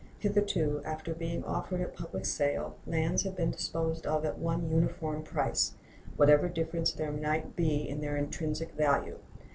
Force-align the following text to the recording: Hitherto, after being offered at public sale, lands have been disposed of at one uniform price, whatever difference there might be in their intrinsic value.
Hitherto, 0.17 0.81
after 0.83 1.13
being 1.13 1.43
offered 1.43 1.79
at 1.79 1.95
public 1.95 2.25
sale, 2.25 2.75
lands 2.87 3.21
have 3.21 3.35
been 3.35 3.51
disposed 3.51 4.07
of 4.07 4.25
at 4.25 4.39
one 4.39 4.67
uniform 4.67 5.21
price, 5.21 5.75
whatever 6.17 6.49
difference 6.49 6.91
there 6.91 7.11
might 7.11 7.55
be 7.55 7.87
in 7.87 8.01
their 8.01 8.17
intrinsic 8.17 8.71
value. 8.73 9.19